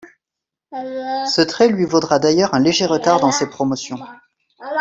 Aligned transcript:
Ce 0.71 1.43
trait 1.43 1.67
lui 1.69 1.85
vaudra 1.85 2.17
d'ailleurs 2.17 2.55
un 2.55 2.59
léger 2.59 2.87
retard 2.87 3.19
dans 3.19 3.31
ses 3.31 3.47
promotions. 3.47 3.99